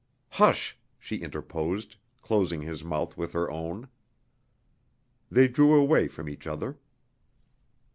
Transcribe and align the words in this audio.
"Hush!" 0.29 0.79
she 0.97 1.17
interposed, 1.17 1.95
closing 2.23 2.63
his 2.63 2.83
mouth 2.83 3.15
with 3.17 3.33
her 3.33 3.51
own. 3.51 3.87
They 5.29 5.47
drew 5.47 5.75
away 5.79 6.07
from 6.07 6.27
each 6.27 6.47
other. 6.47 6.79